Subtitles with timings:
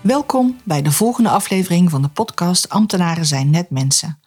[0.00, 4.20] Welkom bij de volgende aflevering van de podcast Ambtenaren zijn net mensen.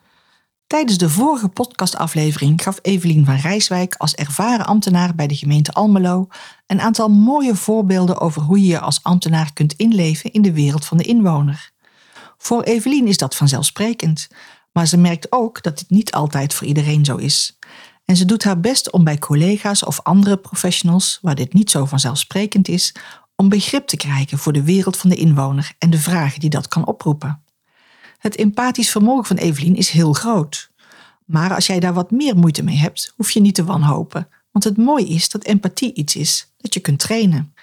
[0.67, 6.27] Tijdens de vorige podcastaflevering gaf Evelien van Rijswijk als ervaren ambtenaar bij de gemeente Almelo
[6.67, 10.85] een aantal mooie voorbeelden over hoe je je als ambtenaar kunt inleven in de wereld
[10.85, 11.71] van de inwoner.
[12.37, 14.27] Voor Evelien is dat vanzelfsprekend,
[14.71, 17.57] maar ze merkt ook dat dit niet altijd voor iedereen zo is.
[18.05, 21.85] En ze doet haar best om bij collega's of andere professionals, waar dit niet zo
[21.85, 22.93] vanzelfsprekend is,
[23.41, 26.67] om begrip te krijgen voor de wereld van de inwoner en de vragen die dat
[26.67, 27.43] kan oproepen.
[28.17, 30.71] Het empathisch vermogen van Evelien is heel groot.
[31.25, 34.27] Maar als jij daar wat meer moeite mee hebt, hoef je niet te wanhopen.
[34.51, 37.53] Want het mooie is dat empathie iets is dat je kunt trainen.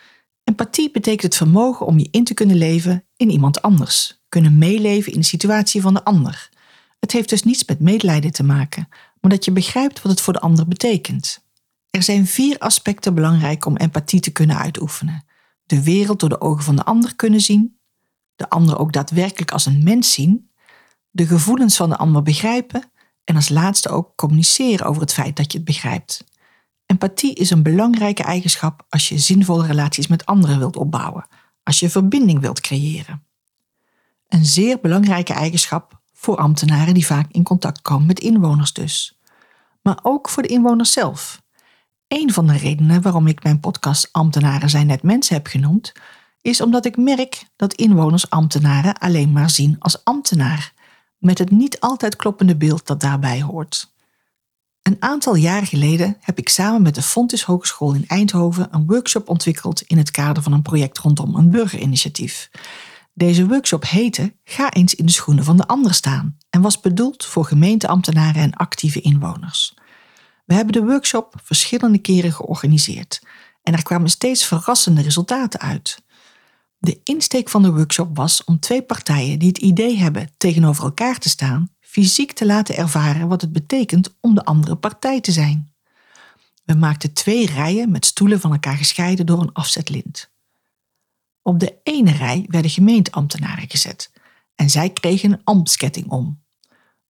[0.45, 5.13] Empathie betekent het vermogen om je in te kunnen leven in iemand anders, kunnen meeleven
[5.13, 6.49] in de situatie van de ander.
[7.01, 8.89] Het heeft dus niets met medelijden te maken,
[9.21, 11.45] maar dat je begrijpt wat het voor de ander betekent.
[11.91, 15.27] Er zijn vier aspecten belangrijk om empathie te kunnen uitoefenen
[15.69, 17.79] de wereld door de ogen van de ander kunnen zien,
[18.37, 20.51] de ander ook daadwerkelijk als een mens zien,
[21.11, 22.93] de gevoelens van de ander begrijpen
[23.25, 26.25] en als laatste ook communiceren over het feit dat je het begrijpt.
[26.87, 31.27] Empathie is een belangrijke eigenschap als je zinvolle relaties met anderen wilt opbouwen,
[31.63, 33.27] als je verbinding wilt creëren.
[34.29, 39.19] Een zeer belangrijke eigenschap voor ambtenaren die vaak in contact komen met inwoners dus.
[39.83, 41.43] Maar ook voor de inwoners zelf.
[42.09, 45.93] Een van de redenen waarom ik mijn podcast Ambtenaren zijn net mensen heb genoemd,
[46.41, 50.73] is omdat ik merk dat inwoners ambtenaren alleen maar zien als ambtenaar,
[51.19, 53.93] met het niet altijd kloppende beeld dat daarbij hoort.
[54.83, 59.29] Een aantal jaren geleden heb ik samen met de Fontis Hogeschool in Eindhoven een workshop
[59.29, 62.51] ontwikkeld in het kader van een project rondom een burgerinitiatief.
[63.13, 67.25] Deze workshop heette Ga eens in de schoenen van de ander staan en was bedoeld
[67.25, 69.75] voor gemeenteambtenaren en actieve inwoners.
[70.49, 73.23] We hebben de workshop verschillende keren georganiseerd
[73.63, 76.03] en er kwamen steeds verrassende resultaten uit.
[76.79, 81.19] De insteek van de workshop was om twee partijen die het idee hebben tegenover elkaar
[81.19, 85.73] te staan, fysiek te laten ervaren wat het betekent om de andere partij te zijn.
[86.65, 90.31] We maakten twee rijen met stoelen van elkaar gescheiden door een afzetlint.
[91.43, 94.13] Op de ene rij werden gemeenteambtenaren gezet
[94.55, 96.43] en zij kregen een ambtsketting om.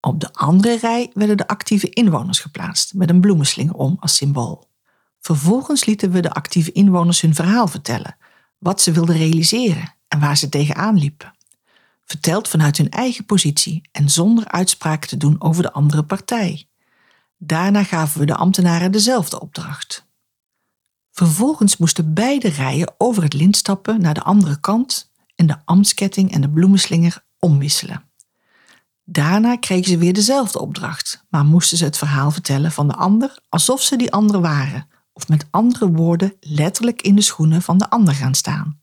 [0.00, 4.68] Op de andere rij werden de actieve inwoners geplaatst met een bloemenslinger om als symbool.
[5.20, 8.16] Vervolgens lieten we de actieve inwoners hun verhaal vertellen,
[8.58, 11.32] wat ze wilden realiseren en waar ze tegenaan liepen.
[12.04, 16.68] Verteld vanuit hun eigen positie en zonder uitspraken te doen over de andere partij.
[17.36, 20.06] Daarna gaven we de ambtenaren dezelfde opdracht.
[21.12, 26.32] Vervolgens moesten beide rijen over het lint stappen naar de andere kant en de ambtsketting
[26.32, 28.07] en de bloemenslinger omwisselen.
[29.10, 33.38] Daarna kregen ze weer dezelfde opdracht, maar moesten ze het verhaal vertellen van de ander
[33.48, 37.90] alsof ze die ander waren, of met andere woorden letterlijk in de schoenen van de
[37.90, 38.80] ander gaan staan.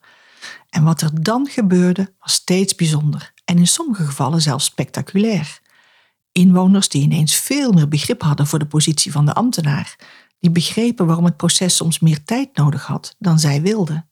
[0.69, 5.59] En wat er dan gebeurde was steeds bijzonder en in sommige gevallen zelfs spectaculair.
[6.31, 9.96] Inwoners die ineens veel meer begrip hadden voor de positie van de ambtenaar,
[10.40, 14.09] die begrepen waarom het proces soms meer tijd nodig had dan zij wilden.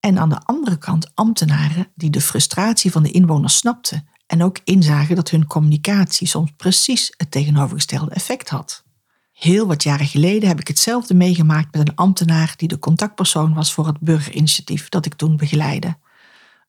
[0.00, 4.58] En aan de andere kant ambtenaren die de frustratie van de inwoners snapten en ook
[4.64, 8.84] inzagen dat hun communicatie soms precies het tegenovergestelde effect had.
[9.32, 13.72] Heel wat jaren geleden heb ik hetzelfde meegemaakt met een ambtenaar die de contactpersoon was
[13.72, 15.96] voor het burgerinitiatief dat ik toen begeleidde.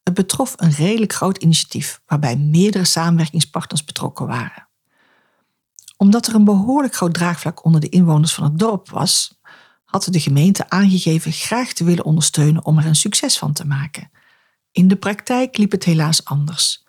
[0.02, 4.68] Het betrof een redelijk groot initiatief waarbij meerdere samenwerkingspartners betrokken waren.
[5.96, 9.40] Omdat er een behoorlijk groot draagvlak onder de inwoners van het dorp was,
[9.84, 14.10] had de gemeente aangegeven graag te willen ondersteunen om er een succes van te maken.
[14.72, 16.84] In de praktijk liep het helaas anders.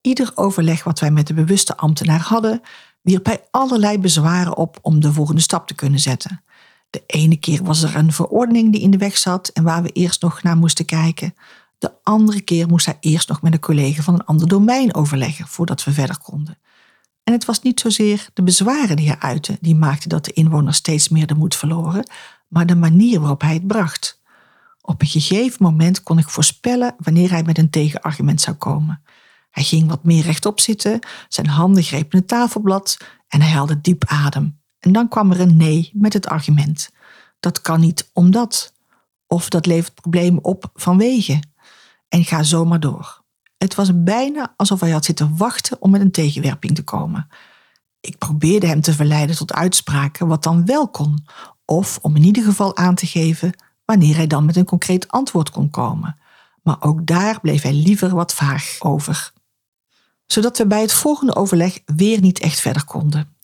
[0.00, 2.60] Ieder overleg wat wij met de bewuste ambtenaar hadden,
[3.02, 6.42] wierp hij allerlei bezwaren op om de volgende stap te kunnen zetten.
[6.90, 9.88] De ene keer was er een verordening die in de weg zat en waar we
[9.88, 11.34] eerst nog naar moesten kijken.
[11.78, 15.46] De andere keer moest hij eerst nog met een collega van een ander domein overleggen
[15.46, 16.58] voordat we verder konden.
[17.24, 20.76] En het was niet zozeer de bezwaren die hij uitte die maakten dat de inwoners
[20.76, 22.10] steeds meer de moed verloren,
[22.48, 24.20] maar de manier waarop hij het bracht.
[24.80, 29.02] Op een gegeven moment kon ik voorspellen wanneer hij met een tegenargument zou komen.
[29.50, 30.98] Hij ging wat meer rechtop zitten,
[31.28, 32.96] zijn handen grepen het tafelblad
[33.28, 34.60] En hij haalde diep adem.
[34.78, 36.90] En dan kwam er een nee met het argument.
[37.40, 38.72] Dat kan niet omdat.
[39.26, 41.42] Of dat levert problemen op vanwege.
[42.08, 43.22] En ga zomaar door.
[43.58, 47.28] Het was bijna alsof hij had zitten wachten om met een tegenwerping te komen.
[48.00, 51.24] Ik probeerde hem te verleiden tot uitspraken wat dan wel kon,
[51.64, 53.52] of om in ieder geval aan te geven
[53.84, 56.18] wanneer hij dan met een concreet antwoord kon komen.
[56.62, 59.32] Maar ook daar bleef hij liever wat vaag over.
[60.32, 63.36] Zodat we bij het volgende overleg weer niet echt verder konden.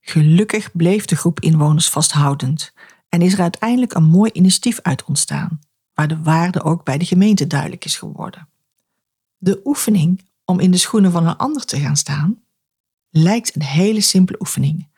[0.00, 2.72] Gelukkig bleef de groep inwoners vasthoudend
[3.08, 5.60] en is er uiteindelijk een mooi initiatief uit ontstaan,
[5.94, 8.48] waar de waarde ook bij de gemeente duidelijk is geworden.
[9.36, 12.42] De oefening om in de schoenen van een ander te gaan staan
[13.10, 14.88] lijkt een hele simpele oefening,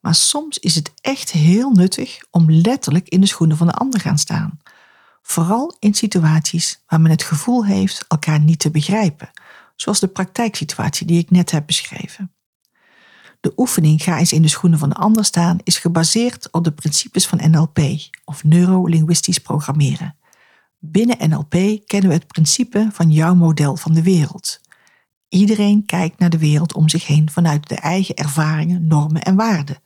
[0.00, 4.00] maar soms is het echt heel nuttig om letterlijk in de schoenen van de ander
[4.00, 4.60] gaan staan.
[5.22, 9.30] Vooral in situaties waar men het gevoel heeft elkaar niet te begrijpen,
[9.80, 12.32] zoals de praktijksituatie die ik net heb beschreven.
[13.40, 16.72] De oefening Ga eens in de schoenen van de ander staan is gebaseerd op de
[16.72, 17.78] principes van NLP,
[18.24, 20.16] of neurolinguistisch programmeren.
[20.78, 24.60] Binnen NLP kennen we het principe van jouw model van de wereld.
[25.28, 29.82] Iedereen kijkt naar de wereld om zich heen vanuit de eigen ervaringen, normen en waarden.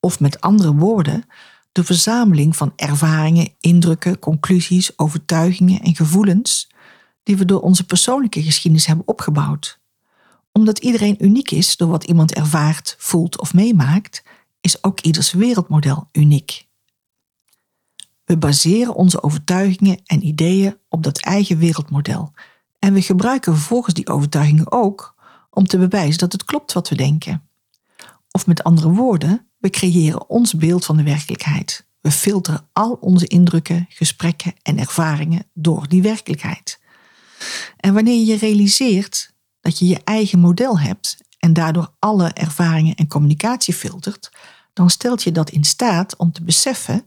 [0.00, 1.24] Of met andere woorden,
[1.72, 6.70] de verzameling van ervaringen, indrukken, conclusies, overtuigingen en gevoelens
[7.22, 9.80] die we door onze persoonlijke geschiedenis hebben opgebouwd.
[10.52, 14.22] Omdat iedereen uniek is door wat iemand ervaart, voelt of meemaakt,
[14.60, 16.68] is ook ieders wereldmodel uniek.
[18.24, 22.32] We baseren onze overtuigingen en ideeën op dat eigen wereldmodel
[22.80, 25.14] en we gebruiken vervolgens die overtuigingen ook
[25.50, 27.48] om te bewijzen dat het klopt wat we denken.
[28.30, 31.86] Of met andere woorden, we creëren ons beeld van de werkelijkheid.
[32.00, 36.79] We filteren al onze indrukken, gesprekken en ervaringen door die werkelijkheid.
[37.76, 43.08] En wanneer je realiseert dat je je eigen model hebt en daardoor alle ervaringen en
[43.08, 44.30] communicatie filtert,
[44.72, 47.04] dan stelt je dat in staat om te beseffen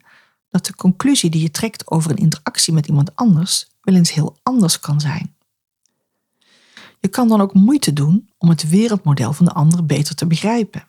[0.49, 4.37] dat de conclusie die je trekt over een interactie met iemand anders wel eens heel
[4.43, 5.35] anders kan zijn.
[6.99, 10.87] Je kan dan ook moeite doen om het wereldmodel van de ander beter te begrijpen.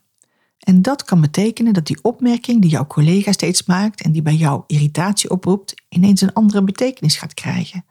[0.58, 4.34] En dat kan betekenen dat die opmerking die jouw collega steeds maakt en die bij
[4.34, 7.84] jou irritatie oproept, ineens een andere betekenis gaat krijgen.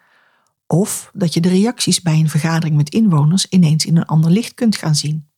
[0.67, 4.53] Of dat je de reacties bij een vergadering met inwoners ineens in een ander licht
[4.53, 5.29] kunt gaan zien.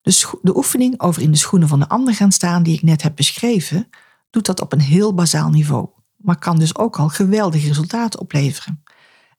[0.00, 3.02] De, de oefening over in de schoenen van de ander gaan staan die ik net
[3.02, 3.88] heb beschreven,
[4.30, 8.82] doet dat op een heel bazaal niveau, maar kan dus ook al geweldige resultaten opleveren.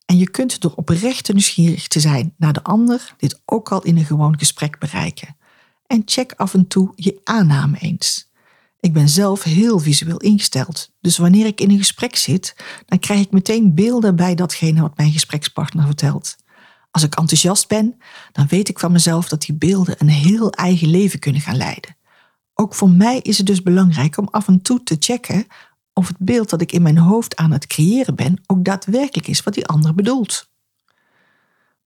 [0.05, 3.97] En je kunt door oprecht nieuwsgierig te zijn naar de ander dit ook al in
[3.97, 5.37] een gewoon gesprek bereiken.
[5.87, 8.29] En check af en toe je aanname eens.
[8.85, 12.55] Ik ben zelf heel visueel ingesteld, dus wanneer ik in een gesprek zit,
[12.85, 16.35] dan krijg ik meteen beelden bij datgene wat mijn gesprekspartner vertelt.
[16.91, 17.97] Als ik enthousiast ben,
[18.31, 21.97] dan weet ik van mezelf dat die beelden een heel eigen leven kunnen gaan leiden.
[22.53, 25.47] Ook voor mij is het dus belangrijk om af en toe te checken
[25.93, 29.43] of het beeld dat ik in mijn hoofd aan het creëren ben ook daadwerkelijk is
[29.43, 30.49] wat die ander bedoelt.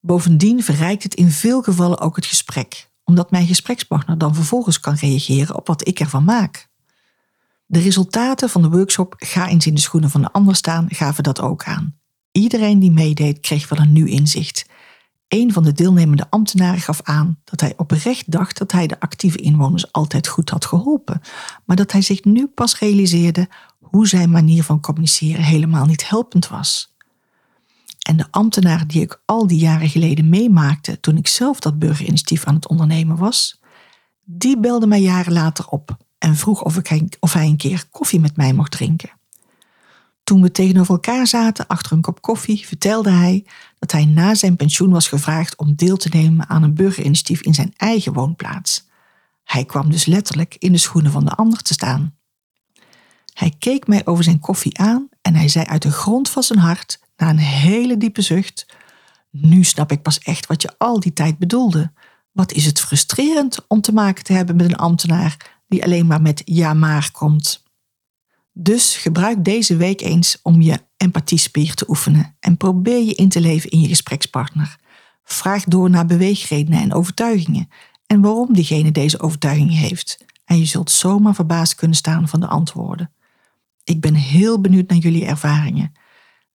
[0.00, 4.94] Bovendien verrijkt het in veel gevallen ook het gesprek, omdat mijn gesprekspartner dan vervolgens kan
[4.94, 6.69] reageren op wat ik ervan maak.
[7.72, 11.22] De resultaten van de workshop Ga eens in de schoenen van de ander staan gaven
[11.22, 11.96] dat ook aan.
[12.32, 14.66] Iedereen die meedeed kreeg wel een nieuw inzicht.
[15.28, 19.38] Een van de deelnemende ambtenaren gaf aan dat hij oprecht dacht dat hij de actieve
[19.38, 21.20] inwoners altijd goed had geholpen,
[21.64, 26.48] maar dat hij zich nu pas realiseerde hoe zijn manier van communiceren helemaal niet helpend
[26.48, 26.94] was.
[27.98, 32.44] En de ambtenaar die ik al die jaren geleden meemaakte toen ik zelf dat burgerinitiatief
[32.44, 33.60] aan het ondernemen was,
[34.24, 38.20] die belde mij jaren later op en vroeg of, ik, of hij een keer koffie
[38.20, 39.10] met mij mocht drinken.
[40.24, 43.46] Toen we tegenover elkaar zaten achter een kop koffie, vertelde hij
[43.78, 47.54] dat hij na zijn pensioen was gevraagd om deel te nemen aan een burgerinitiatief in
[47.54, 48.88] zijn eigen woonplaats.
[49.44, 52.16] Hij kwam dus letterlijk in de schoenen van de ander te staan.
[53.34, 56.58] Hij keek mij over zijn koffie aan en hij zei uit de grond van zijn
[56.58, 58.66] hart, na een hele diepe zucht:
[59.30, 61.92] Nu snap ik pas echt wat je al die tijd bedoelde.
[62.32, 66.22] Wat is het frustrerend om te maken te hebben met een ambtenaar die alleen maar
[66.22, 67.64] met ja maar komt.
[68.52, 73.40] Dus gebruik deze week eens om je empathiespier te oefenen en probeer je in te
[73.40, 74.78] leven in je gesprekspartner.
[75.24, 77.68] Vraag door naar beweegredenen en overtuigingen
[78.06, 80.24] en waarom diegene deze overtuiging heeft.
[80.44, 83.12] En je zult zomaar verbaasd kunnen staan van de antwoorden.
[83.84, 85.92] Ik ben heel benieuwd naar jullie ervaringen.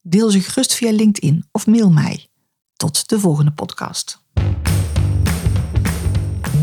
[0.02, 2.28] Deel ze gerust via LinkedIn of mail mij.
[2.76, 4.25] Tot de volgende podcast.